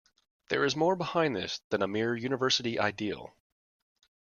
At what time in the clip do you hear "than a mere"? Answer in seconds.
1.69-2.15